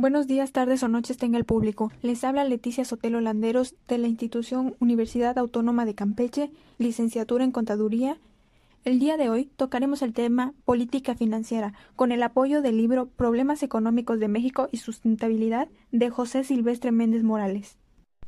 Buenos 0.00 0.28
días, 0.28 0.52
tardes 0.52 0.84
o 0.84 0.88
noches 0.88 1.16
tenga 1.16 1.38
el 1.38 1.44
público. 1.44 1.90
Les 2.02 2.22
habla 2.22 2.44
Leticia 2.44 2.84
Sotelo 2.84 3.20
Landeros 3.20 3.74
de 3.88 3.98
la 3.98 4.06
institución 4.06 4.76
Universidad 4.78 5.36
Autónoma 5.36 5.84
de 5.84 5.96
Campeche, 5.96 6.52
licenciatura 6.78 7.42
en 7.42 7.50
Contaduría. 7.50 8.16
El 8.84 9.00
día 9.00 9.16
de 9.16 9.28
hoy 9.28 9.46
tocaremos 9.56 10.02
el 10.02 10.12
tema 10.12 10.54
política 10.64 11.16
financiera 11.16 11.74
con 11.96 12.12
el 12.12 12.22
apoyo 12.22 12.62
del 12.62 12.76
libro 12.76 13.06
Problemas 13.06 13.64
económicos 13.64 14.20
de 14.20 14.28
México 14.28 14.68
y 14.70 14.76
sustentabilidad 14.76 15.66
de 15.90 16.10
José 16.10 16.44
Silvestre 16.44 16.92
Méndez 16.92 17.24
Morales. 17.24 17.76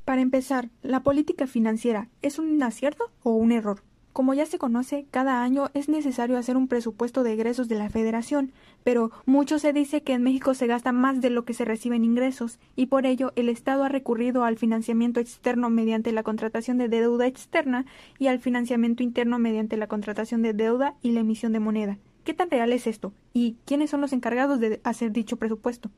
Para 0.04 0.22
empezar, 0.22 0.70
¿la 0.82 1.04
política 1.04 1.46
financiera 1.46 2.08
es 2.20 2.40
un 2.40 2.60
acierto 2.64 3.12
o 3.22 3.30
un 3.30 3.52
error? 3.52 3.84
Como 4.12 4.34
ya 4.34 4.44
se 4.44 4.58
conoce, 4.58 5.06
cada 5.12 5.40
año 5.42 5.70
es 5.72 5.88
necesario 5.88 6.36
hacer 6.36 6.56
un 6.56 6.66
presupuesto 6.66 7.22
de 7.22 7.32
egresos 7.32 7.68
de 7.68 7.76
la 7.76 7.90
Federación, 7.90 8.50
pero 8.82 9.12
mucho 9.24 9.60
se 9.60 9.72
dice 9.72 10.02
que 10.02 10.14
en 10.14 10.24
México 10.24 10.52
se 10.54 10.66
gasta 10.66 10.90
más 10.90 11.20
de 11.20 11.30
lo 11.30 11.44
que 11.44 11.54
se 11.54 11.64
recibe 11.64 11.94
en 11.94 12.04
ingresos, 12.04 12.58
y 12.74 12.86
por 12.86 13.06
ello 13.06 13.32
el 13.36 13.48
Estado 13.48 13.84
ha 13.84 13.88
recurrido 13.88 14.42
al 14.42 14.58
financiamiento 14.58 15.20
externo 15.20 15.70
mediante 15.70 16.10
la 16.10 16.24
contratación 16.24 16.76
de 16.76 16.88
deuda 16.88 17.28
externa 17.28 17.86
y 18.18 18.26
al 18.26 18.40
financiamiento 18.40 19.04
interno 19.04 19.38
mediante 19.38 19.76
la 19.76 19.86
contratación 19.86 20.42
de 20.42 20.54
deuda 20.54 20.96
y 21.02 21.12
la 21.12 21.20
emisión 21.20 21.52
de 21.52 21.60
moneda. 21.60 21.98
¿Qué 22.24 22.34
tan 22.34 22.50
real 22.50 22.72
es 22.72 22.88
esto? 22.88 23.12
¿Y 23.32 23.56
quiénes 23.64 23.90
son 23.90 24.00
los 24.00 24.12
encargados 24.12 24.58
de 24.58 24.80
hacer 24.82 25.12
dicho 25.12 25.36
presupuesto? 25.36 25.88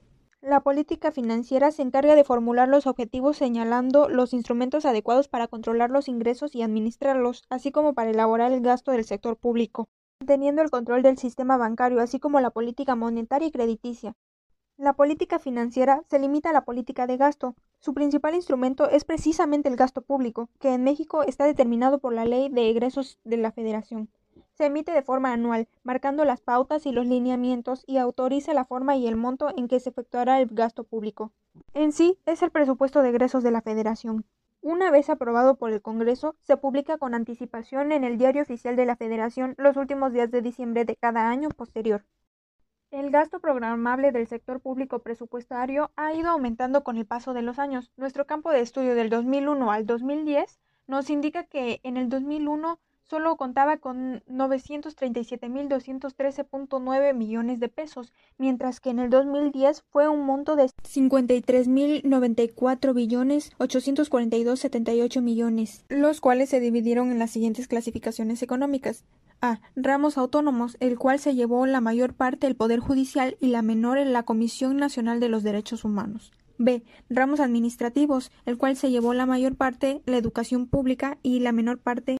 La 0.42 0.59
política 0.59 1.12
financiera 1.12 1.70
se 1.70 1.82
encarga 1.82 2.16
de 2.16 2.24
formular 2.24 2.69
los 2.69 2.88
objetivos 2.88 3.37
señalando 3.37 4.09
los 4.09 4.32
instrumentos 4.32 4.84
adecuados 4.84 5.28
para 5.28 5.46
controlar 5.46 5.91
los 5.91 6.09
ingresos 6.09 6.56
y 6.56 6.62
administrarlos, 6.62 7.45
así 7.48 7.70
como 7.70 7.95
para 7.95 8.10
elaborar 8.10 8.51
el 8.51 8.60
gasto 8.60 8.91
del 8.91 9.05
sector 9.05 9.37
público, 9.37 9.88
teniendo 10.27 10.60
el 10.60 10.70
control 10.70 11.02
del 11.02 11.16
sistema 11.16 11.56
bancario, 11.59 12.01
así 12.01 12.18
como 12.18 12.41
la 12.41 12.51
política 12.51 12.96
monetaria 12.96 13.46
y 13.46 13.52
crediticia. 13.52 14.16
La 14.77 14.95
política 14.95 15.38
financiera 15.38 16.02
se 16.10 16.18
limita 16.18 16.51
a 16.51 16.52
la 16.52 16.65
política 16.65 17.07
de 17.07 17.18
gasto. 17.18 17.54
Su 17.79 17.95
principal 17.95 18.35
instrumento 18.35 18.90
es 18.90 19.04
precisamente 19.04 19.68
el 19.68 19.76
gasto 19.76 20.02
público, 20.02 20.48
que 20.59 20.74
en 20.74 20.82
México 20.82 21.23
está 21.23 21.45
determinado 21.45 22.01
por 22.01 22.13
la 22.13 22.24
Ley 22.24 22.48
de 22.48 22.68
Egresos 22.68 23.16
de 23.23 23.37
la 23.37 23.52
Federación. 23.52 24.10
Se 24.54 24.66
emite 24.66 24.92
de 24.92 25.02
forma 25.02 25.32
anual, 25.32 25.68
marcando 25.82 26.24
las 26.24 26.40
pautas 26.40 26.84
y 26.86 26.92
los 26.92 27.06
lineamientos 27.06 27.84
y 27.86 27.96
autoriza 27.96 28.52
la 28.52 28.64
forma 28.64 28.96
y 28.96 29.06
el 29.06 29.16
monto 29.16 29.48
en 29.56 29.66
que 29.66 29.80
se 29.80 29.90
efectuará 29.90 30.40
el 30.40 30.48
gasto 30.48 30.84
público. 30.84 31.32
En 31.74 31.92
sí, 31.92 32.18
es 32.26 32.42
el 32.42 32.50
presupuesto 32.50 33.02
de 33.02 33.08
egresos 33.08 33.42
de 33.42 33.50
la 33.50 33.62
Federación. 33.62 34.24
Una 34.60 34.90
vez 34.90 35.10
aprobado 35.10 35.56
por 35.56 35.73
el 35.73 35.82
Congreso, 35.82 36.36
se 36.42 36.56
publica 36.56 36.98
con 36.98 37.14
anticipación 37.14 37.90
en 37.92 38.04
el 38.04 38.16
Diario 38.18 38.42
Oficial 38.42 38.76
de 38.76 38.86
la 38.86 38.95
Federación 38.95 39.54
los 39.58 39.76
últimos 39.76 40.12
días 40.12 40.30
de 40.30 40.42
diciembre 40.42 40.84
de 40.84 40.96
cada 40.96 41.28
año 41.28 41.48
posterior. 41.48 42.04
El 42.92 43.10
gasto 43.10 43.40
programable 43.40 44.12
del 44.12 44.26
sector 44.26 44.60
público 44.60 44.98
presupuestario 44.98 45.90
ha 45.96 46.12
ido 46.12 46.30
aumentando 46.30 46.84
con 46.84 46.98
el 46.98 47.06
paso 47.06 47.32
de 47.32 47.40
los 47.40 47.58
años. 47.58 47.90
Nuestro 47.96 48.26
campo 48.26 48.50
de 48.50 48.60
estudio 48.60 48.95
del 48.95 49.08
2001 49.08 49.73
al 49.73 49.86
2010 49.86 50.60
nos 50.86 51.08
indica 51.08 51.45
que 51.45 51.80
en 51.84 51.96
el 51.96 52.10
2001 52.10 52.78
solo 53.13 53.37
contaba 53.37 53.77
con 53.77 54.24
937.213.9 54.24 57.13
millones 57.13 57.60
de 57.60 57.69
pesos, 57.69 58.10
mientras 58.38 58.80
que 58.80 58.88
en 58.88 59.01
el 59.01 59.10
2010 59.10 59.85
fue 59.91 60.09
un 60.09 60.24
monto 60.24 60.57
de 60.57 60.65
53.094 60.65 62.95
billones 62.95 63.52
842.78 63.59 65.21
millones, 65.21 65.84
los 65.91 66.22
cuales 66.22 66.49
se 66.49 66.59
dividieron 66.59 67.12
en 67.12 67.19
las 67.19 67.32
siguientes 67.32 67.69
clasificaciones 67.69 68.43
económicas. 68.43 69.04
A. 69.43 69.60
Ramos 69.76 70.16
autónomos, 70.16 70.78
el 70.81 70.99
cual 70.99 71.19
se 71.19 71.34
llevó 71.34 71.66
la 71.66 71.82
mayor 71.82 72.15
parte 72.15 72.47
el 72.47 72.56
Poder 72.56 72.81
Judicial 72.81 73.37
y 73.41 73.49
la 73.49 73.60
menor 73.60 73.99
en 73.99 74.15
la 74.15 74.22
Comisión 74.22 74.78
Nacional 74.78 75.21
de 75.21 75.28
los 75.28 75.43
Derechos 75.43 75.84
Humanos. 75.84 76.32
B. 76.56 76.82
Ramos 77.10 77.41
administrativos, 77.41 78.32
el 78.47 78.56
cual 78.56 78.75
se 78.76 78.91
llevó 78.91 79.12
la 79.12 79.26
mayor 79.26 79.54
parte 79.54 80.00
la 80.06 80.16
educación 80.16 80.66
pública 80.66 81.19
y 81.22 81.41
la 81.41 81.53
menor 81.53 81.76
parte 81.78 82.16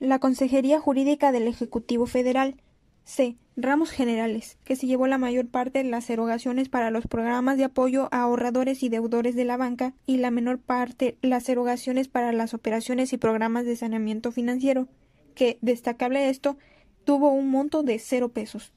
la 0.00 0.18
Consejería 0.18 0.80
Jurídica 0.80 1.30
del 1.30 1.46
Ejecutivo 1.46 2.06
Federal. 2.06 2.56
C. 3.04 3.36
Ramos 3.56 3.90
generales, 3.90 4.56
que 4.64 4.74
se 4.76 4.86
llevó 4.86 5.06
la 5.06 5.18
mayor 5.18 5.48
parte 5.48 5.82
de 5.82 5.90
las 5.90 6.08
erogaciones 6.08 6.70
para 6.70 6.90
los 6.90 7.06
programas 7.06 7.58
de 7.58 7.64
apoyo 7.64 8.08
a 8.10 8.22
ahorradores 8.22 8.82
y 8.82 8.88
deudores 8.88 9.34
de 9.34 9.44
la 9.44 9.58
banca 9.58 9.94
y 10.06 10.16
la 10.16 10.30
menor 10.30 10.58
parte 10.58 11.18
las 11.20 11.48
erogaciones 11.48 12.08
para 12.08 12.32
las 12.32 12.54
operaciones 12.54 13.12
y 13.12 13.18
programas 13.18 13.66
de 13.66 13.76
saneamiento 13.76 14.32
financiero, 14.32 14.88
que, 15.34 15.58
destacable 15.60 16.30
esto, 16.30 16.56
tuvo 17.04 17.30
un 17.32 17.50
monto 17.50 17.82
de 17.82 17.98
cero 17.98 18.30
pesos. 18.30 18.72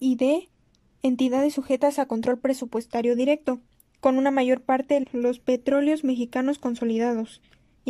Y 0.00 0.16
D. 0.16 0.48
Entidades 1.02 1.54
sujetas 1.54 2.00
a 2.00 2.06
control 2.06 2.38
presupuestario 2.38 3.14
directo, 3.14 3.60
con 4.00 4.18
una 4.18 4.32
mayor 4.32 4.62
parte 4.62 5.06
los 5.12 5.38
petróleos 5.38 6.02
mexicanos 6.02 6.58
consolidados, 6.58 7.40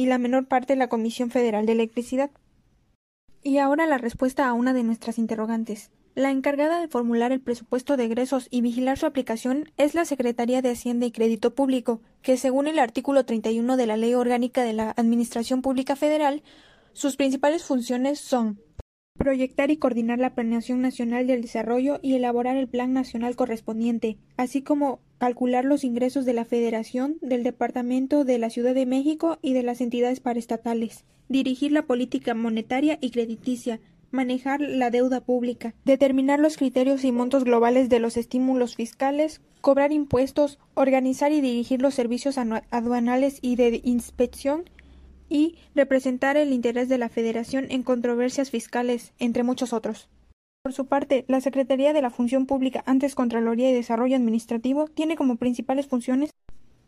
y 0.00 0.06
la 0.06 0.16
menor 0.16 0.46
parte 0.46 0.76
la 0.76 0.88
Comisión 0.88 1.30
Federal 1.30 1.66
de 1.66 1.72
Electricidad. 1.72 2.30
Y 3.42 3.58
ahora 3.58 3.86
la 3.86 3.98
respuesta 3.98 4.48
a 4.48 4.54
una 4.54 4.72
de 4.72 4.82
nuestras 4.82 5.18
interrogantes. 5.18 5.90
La 6.14 6.30
encargada 6.30 6.80
de 6.80 6.88
formular 6.88 7.32
el 7.32 7.42
presupuesto 7.42 7.98
de 7.98 8.06
egresos 8.06 8.48
y 8.50 8.62
vigilar 8.62 8.96
su 8.96 9.04
aplicación 9.04 9.70
es 9.76 9.94
la 9.94 10.06
Secretaría 10.06 10.62
de 10.62 10.70
Hacienda 10.70 11.04
y 11.04 11.12
Crédito 11.12 11.54
Público, 11.54 12.00
que 12.22 12.38
según 12.38 12.66
el 12.66 12.78
artículo 12.78 13.26
31 13.26 13.76
de 13.76 13.86
la 13.86 13.98
Ley 13.98 14.14
Orgánica 14.14 14.62
de 14.62 14.72
la 14.72 14.94
Administración 14.96 15.60
Pública 15.60 15.96
Federal, 15.96 16.42
sus 16.94 17.16
principales 17.16 17.62
funciones 17.62 18.20
son 18.20 18.58
proyectar 19.18 19.70
y 19.70 19.76
coordinar 19.76 20.18
la 20.18 20.34
planeación 20.34 20.80
nacional 20.80 21.26
del 21.26 21.42
desarrollo 21.42 22.00
y 22.00 22.14
elaborar 22.14 22.56
el 22.56 22.68
plan 22.68 22.94
nacional 22.94 23.36
correspondiente, 23.36 24.16
así 24.38 24.62
como 24.62 25.00
calcular 25.20 25.66
los 25.66 25.84
ingresos 25.84 26.24
de 26.24 26.32
la 26.32 26.46
Federación, 26.46 27.18
del 27.20 27.42
Departamento 27.42 28.24
de 28.24 28.38
la 28.38 28.48
Ciudad 28.48 28.74
de 28.74 28.86
México 28.86 29.38
y 29.42 29.52
de 29.52 29.62
las 29.62 29.82
entidades 29.82 30.18
paraestatales, 30.18 31.04
dirigir 31.28 31.72
la 31.72 31.82
política 31.82 32.32
monetaria 32.34 32.96
y 33.02 33.10
crediticia, 33.10 33.80
manejar 34.10 34.62
la 34.62 34.90
deuda 34.90 35.20
pública, 35.20 35.74
determinar 35.84 36.40
los 36.40 36.56
criterios 36.56 37.04
y 37.04 37.12
montos 37.12 37.44
globales 37.44 37.90
de 37.90 38.00
los 38.00 38.16
estímulos 38.16 38.76
fiscales, 38.76 39.42
cobrar 39.60 39.92
impuestos, 39.92 40.58
organizar 40.72 41.32
y 41.32 41.42
dirigir 41.42 41.82
los 41.82 41.94
servicios 41.94 42.38
aduanales 42.38 43.40
y 43.42 43.56
de 43.56 43.82
inspección, 43.84 44.70
y 45.28 45.56
representar 45.74 46.38
el 46.38 46.50
interés 46.50 46.88
de 46.88 46.96
la 46.96 47.10
Federación 47.10 47.66
en 47.68 47.82
controversias 47.82 48.50
fiscales, 48.50 49.12
entre 49.18 49.42
muchos 49.42 49.74
otros. 49.74 50.08
Por 50.62 50.74
su 50.74 50.84
parte, 50.84 51.24
la 51.26 51.40
Secretaría 51.40 51.94
de 51.94 52.02
la 52.02 52.10
Función 52.10 52.44
Pública, 52.44 52.82
antes 52.84 53.14
Contraloría 53.14 53.70
y 53.70 53.72
Desarrollo 53.72 54.14
Administrativo, 54.14 54.88
tiene 54.88 55.16
como 55.16 55.36
principales 55.36 55.86
funciones 55.86 56.30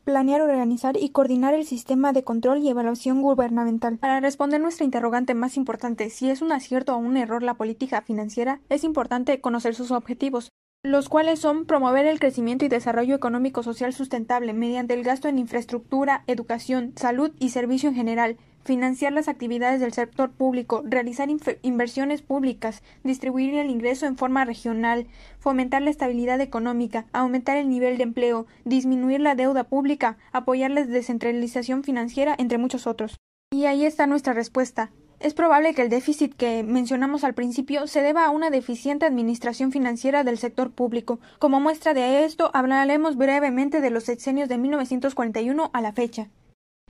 planear, 0.05 0.43
organizar 0.43 0.99
y 0.99 1.09
coordinar 1.09 1.55
el 1.55 1.65
sistema 1.65 2.12
de 2.12 2.22
control 2.22 2.59
y 2.59 2.69
evaluación 2.69 3.22
gubernamental. 3.22 3.97
Para 3.97 4.21
responder 4.21 4.61
nuestra 4.61 4.84
interrogante 4.84 5.32
más 5.32 5.56
importante, 5.56 6.11
si 6.11 6.28
es 6.28 6.43
un 6.43 6.53
acierto 6.53 6.94
o 6.94 6.99
un 6.99 7.16
error 7.16 7.43
la 7.43 7.55
política 7.55 8.03
financiera, 8.03 8.61
es 8.69 8.84
importante 8.84 9.41
conocer 9.41 9.75
sus 9.75 9.91
objetivos, 9.91 10.50
los 10.82 11.09
cuales 11.09 11.38
son 11.38 11.65
promover 11.65 12.05
el 12.05 12.21
crecimiento 12.21 12.66
y 12.66 12.69
desarrollo 12.69 13.15
económico 13.15 13.62
social 13.62 13.94
sustentable 13.94 14.53
mediante 14.53 14.93
el 14.93 15.03
gasto 15.03 15.28
en 15.28 15.38
infraestructura, 15.38 16.25
educación, 16.27 16.93
salud 16.97 17.32
y 17.38 17.49
servicio 17.49 17.88
en 17.88 17.94
general, 17.94 18.37
financiar 18.65 19.12
las 19.12 19.28
actividades 19.28 19.81
del 19.81 19.93
sector 19.93 20.31
público, 20.31 20.83
realizar 20.84 21.28
inversiones 21.62 22.23
públicas, 22.23 22.83
distribuir 23.05 23.55
el 23.55 23.71
ingreso 23.71 24.06
en 24.06 24.17
forma 24.17 24.45
regional, 24.45 25.06
fomentar 25.39 25.83
la 25.83 25.91
estabilidad 25.91 26.41
económica, 26.41 27.06
aumentar 27.12 27.56
el 27.56 27.69
nivel 27.69 27.97
de 27.97 28.05
empleo, 28.05 28.47
disminuir 28.65 29.21
la 29.21 29.34
deuda 29.34 29.65
pública, 29.65 30.17
apoyar 30.33 30.71
la 30.71 30.84
descentralización 30.84 31.84
financiera, 31.84 32.34
entre 32.39 32.59
muchos 32.59 32.87
otros. 32.87 33.17
Y 33.53 33.67
ahí 33.67 33.84
está 33.84 34.06
nuestra 34.06 34.33
respuesta. 34.33 34.91
Es 35.23 35.34
probable 35.34 35.73
que 35.73 35.83
el 35.83 35.89
déficit 35.89 36.34
que 36.34 36.65
mencionamos 36.65 37.23
al 37.23 37.34
principio 37.34 37.87
se 37.87 38.03
deba 38.03 38.27
a 38.27 38.31
una 38.31 38.50
deficiente 38.50 39.06
administración 39.06 39.71
financiera 39.71 40.25
del 40.25 40.37
sector 40.37 40.73
público. 40.73 41.20
Como 41.38 41.61
muestra 41.61 41.94
de 41.94 42.25
esto, 42.25 42.50
hablaremos 42.55 43.17
brevemente 43.17 43.81
de 43.81 43.91
los 43.91 44.03
sexenios 44.03 44.49
de 44.49 44.58
1941 44.58 45.70
a 45.73 45.81
la 45.81 45.93
fecha. 45.93 46.29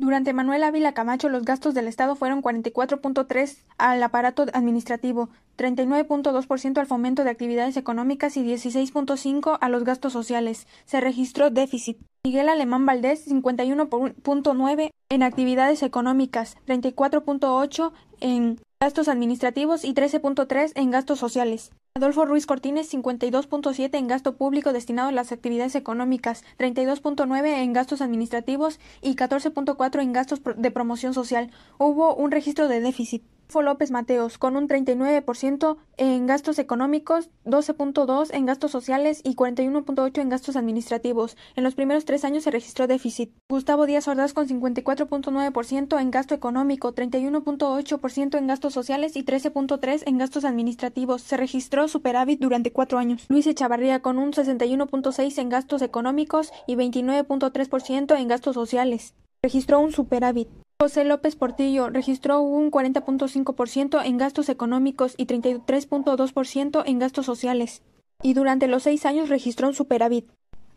Durante 0.02 0.32
Manuel 0.32 0.64
Ávila 0.64 0.94
Camacho 0.94 1.28
los 1.28 1.44
gastos 1.44 1.74
del 1.74 1.86
Estado 1.86 2.16
fueron 2.16 2.42
44.3 2.42 3.62
al 3.78 4.02
aparato 4.02 4.46
administrativo, 4.52 5.28
39.2% 5.56 6.78
al 6.78 6.86
fomento 6.86 7.22
de 7.22 7.30
actividades 7.30 7.76
económicas 7.76 8.36
y 8.36 8.42
16.5 8.42 9.58
a 9.60 9.68
los 9.68 9.84
gastos 9.84 10.12
sociales. 10.12 10.66
Se 10.86 11.00
registró 11.00 11.50
déficit. 11.50 11.98
Miguel 12.24 12.48
Alemán 12.48 12.84
Valdés 12.84 13.28
51.9 13.28 14.90
en 15.10 15.22
actividades 15.22 15.84
económicas, 15.84 16.56
34.8 16.66 17.92
en 18.20 18.60
gastos 18.80 19.06
administrativos 19.06 19.84
y 19.84 19.94
13.3 19.94 20.72
en 20.74 20.90
gastos 20.90 21.20
sociales. 21.20 21.70
Adolfo 21.94 22.24
Ruiz 22.24 22.46
Cortines 22.46 22.90
52.7 22.92 23.98
en 23.98 24.08
gasto 24.08 24.34
público 24.34 24.72
destinado 24.72 25.10
a 25.10 25.12
las 25.12 25.30
actividades 25.30 25.74
económicas, 25.74 26.42
32.9 26.58 27.46
en 27.46 27.72
gastos 27.74 28.00
administrativos 28.00 28.80
y 29.02 29.14
14.4 29.14 30.00
en 30.00 30.14
gastos 30.14 30.40
de 30.56 30.70
promoción 30.70 31.12
social. 31.12 31.50
Hubo 31.78 32.14
un 32.14 32.30
registro 32.30 32.66
de 32.66 32.80
déficit. 32.80 33.22
López 33.60 33.90
Mateos, 33.90 34.38
con 34.38 34.56
un 34.56 34.68
39% 34.68 35.76
en 35.98 36.26
gastos 36.26 36.58
económicos, 36.58 37.28
12.2% 37.44 38.28
en 38.32 38.46
gastos 38.46 38.70
sociales 38.70 39.20
y 39.24 39.34
41.8% 39.34 40.20
en 40.20 40.28
gastos 40.30 40.56
administrativos. 40.56 41.36
En 41.56 41.64
los 41.64 41.74
primeros 41.74 42.06
tres 42.06 42.24
años 42.24 42.44
se 42.44 42.50
registró 42.50 42.86
déficit. 42.86 43.32
Gustavo 43.50 43.84
Díaz 43.84 44.08
Ordaz 44.08 44.32
con 44.32 44.48
54.9% 44.48 46.00
en 46.00 46.10
gasto 46.10 46.34
económico, 46.34 46.94
31.8% 46.94 48.38
en 48.38 48.46
gastos 48.46 48.72
sociales 48.72 49.16
y 49.16 49.24
13.3% 49.24 50.04
en 50.06 50.18
gastos 50.18 50.44
administrativos. 50.44 51.22
Se 51.22 51.36
registró 51.36 51.88
superávit 51.88 52.40
durante 52.40 52.72
cuatro 52.72 52.98
años. 52.98 53.26
Luis 53.28 53.46
Echavarría 53.46 54.00
con 54.00 54.18
un 54.18 54.32
61.6% 54.32 55.38
en 55.38 55.48
gastos 55.48 55.82
económicos 55.82 56.52
y 56.66 56.76
29.3% 56.76 58.18
en 58.18 58.28
gastos 58.28 58.54
sociales. 58.54 59.14
Registró 59.42 59.80
un 59.80 59.90
superávit. 59.90 60.48
José 60.82 61.04
López 61.04 61.36
Portillo 61.36 61.90
registró 61.90 62.40
un 62.40 62.72
40.5% 62.72 64.04
en 64.04 64.18
gastos 64.18 64.48
económicos 64.48 65.14
y 65.16 65.26
33.2% 65.26 66.82
en 66.84 66.98
gastos 66.98 67.24
sociales, 67.24 67.82
y 68.20 68.34
durante 68.34 68.66
los 68.66 68.82
seis 68.82 69.06
años 69.06 69.28
registró 69.28 69.68
un 69.68 69.74
superávit. 69.74 70.26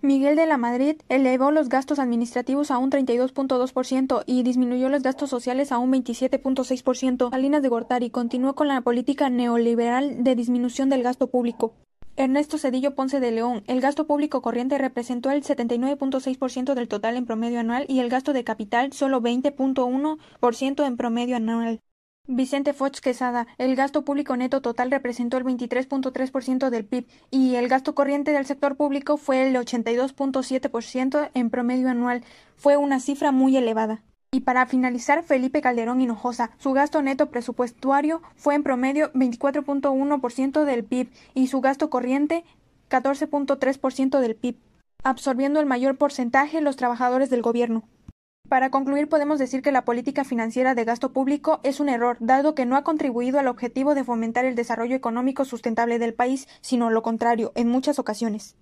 Miguel 0.04 0.36
de 0.36 0.46
la 0.46 0.58
Madrid 0.58 0.98
elevó 1.10 1.50
los 1.50 1.70
gastos 1.70 1.98
administrativos 1.98 2.70
a 2.70 2.78
un 2.78 2.92
32.2% 2.92 4.22
y 4.28 4.44
disminuyó 4.44 4.90
los 4.90 5.02
gastos 5.02 5.32
sociales 5.32 5.72
a 5.72 5.80
un 5.80 5.92
27.6%. 5.92 7.32
Salinas 7.32 7.64
de 7.64 7.70
Gortari 7.70 8.12
continuó 8.12 8.54
con 8.54 8.68
la 8.68 8.82
política 8.82 9.32
neoliberal 9.32 10.24
de 10.24 10.36
disminución 10.36 10.90
del 10.90 11.02
gasto 11.02 11.32
público. 11.32 11.74
Ernesto 12.18 12.58
Cedillo 12.58 12.96
Ponce 12.96 13.20
de 13.20 13.32
León. 13.32 13.64
El 13.68 13.82
gasto 13.82 14.08
público 14.08 14.42
corriente 14.42 14.78
representó 14.78 15.32
el 15.32 15.44
79.6% 15.44 16.74
del 16.74 16.88
total 16.88 17.18
en 17.18 17.26
promedio 17.26 17.60
anual 17.60 17.86
y 17.90 18.00
el 18.00 18.10
gasto 18.10 18.32
de 18.32 18.46
capital 18.46 18.94
solo 18.94 19.22
20.1% 19.22 20.88
en 20.88 20.98
promedio 20.98 21.36
anual. 21.36 21.82
Vicente 22.26 22.74
Fox 22.74 23.02
Quesada. 23.02 23.48
El 23.58 23.76
gasto 23.76 24.06
público 24.06 24.38
neto 24.38 24.62
total 24.62 24.92
representó 24.92 25.38
el 25.38 25.44
23.3% 25.44 26.70
del 26.70 26.86
PIB 26.86 27.06
y 27.32 27.56
el 27.56 27.68
gasto 27.68 27.94
corriente 27.94 28.32
del 28.32 28.46
sector 28.46 28.78
público 28.78 29.18
fue 29.18 29.48
el 29.48 29.56
82.7% 29.56 31.32
en 31.34 31.50
promedio 31.50 31.90
anual. 31.90 32.24
Fue 32.56 32.78
una 32.78 33.02
cifra 33.02 33.34
muy 33.34 33.58
elevada. 33.58 34.04
Y 34.32 34.42
para 34.42 34.66
finalizar, 34.66 35.24
Felipe 35.24 35.62
Calderón 35.62 36.02
Hinojosa. 36.02 36.52
Su 36.58 36.74
gasto 36.74 37.02
neto 37.02 37.30
presupuestario 37.30 38.22
fue 38.36 38.56
en 38.56 38.64
promedio 38.64 39.12
24.1% 39.14 40.66
del 40.66 40.84
PIB 40.84 41.10
y 41.34 41.48
su 41.48 41.62
gasto 41.62 41.90
corriente 41.90 42.44
14.3% 42.90 44.20
del 44.20 44.36
PIB, 44.36 44.58
absorbiendo 45.04 45.60
el 45.60 45.66
mayor 45.66 45.98
porcentaje 45.98 46.62
los 46.62 46.76
trabajadores 46.76 47.30
del 47.30 47.42
gobierno. 47.42 47.84
Para 48.50 48.70
concluir, 48.70 49.10
podemos 49.10 49.40
decir 49.40 49.64
que 49.64 49.72
la 49.72 49.86
política 49.86 50.24
financiera 50.24 50.76
de 50.76 50.86
gasto 50.86 51.12
público 51.12 51.60
es 51.64 51.80
un 51.80 51.90
error, 51.90 52.18
dado 52.20 52.54
que 52.54 52.66
no 52.66 52.76
ha 52.76 52.84
contribuido 52.84 53.40
al 53.40 53.48
objetivo 53.48 53.96
de 53.96 54.04
fomentar 54.04 54.46
el 54.46 54.56
desarrollo 54.56 54.96
económico 54.96 55.46
sustentable 55.46 55.98
del 55.98 56.14
país, 56.14 56.48
sino 56.62 56.92
lo 56.92 57.02
contrario, 57.02 57.52
en 57.56 57.70
muchas 57.70 57.98
ocasiones. 57.98 58.56